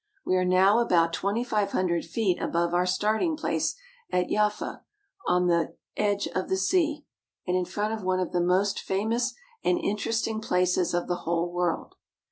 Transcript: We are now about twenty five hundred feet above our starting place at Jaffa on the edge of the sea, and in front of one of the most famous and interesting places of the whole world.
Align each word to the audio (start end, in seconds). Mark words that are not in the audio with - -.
We 0.25 0.35
are 0.35 0.43
now 0.43 0.79
about 0.79 1.13
twenty 1.13 1.43
five 1.43 1.73
hundred 1.73 2.05
feet 2.05 2.41
above 2.41 2.73
our 2.73 2.87
starting 2.87 3.37
place 3.37 3.75
at 4.09 4.29
Jaffa 4.29 4.83
on 5.27 5.45
the 5.45 5.75
edge 5.95 6.25
of 6.29 6.49
the 6.49 6.57
sea, 6.57 7.05
and 7.45 7.55
in 7.55 7.65
front 7.65 7.93
of 7.93 8.01
one 8.01 8.19
of 8.19 8.31
the 8.31 8.41
most 8.41 8.79
famous 8.79 9.35
and 9.63 9.77
interesting 9.77 10.41
places 10.41 10.95
of 10.95 11.07
the 11.07 11.17
whole 11.17 11.51
world. 11.51 11.97